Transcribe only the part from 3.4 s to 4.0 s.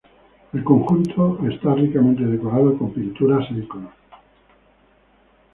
e iconos.